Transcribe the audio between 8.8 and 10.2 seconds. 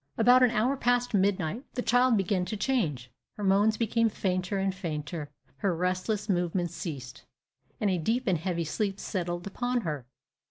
settled upon her.